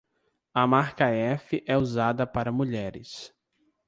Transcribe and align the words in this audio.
A 0.55 0.65
marca 0.65 1.09
F 1.11 1.63
é 1.63 1.77
usada 1.77 2.25
para 2.25 2.51
mulheres. 2.51 3.31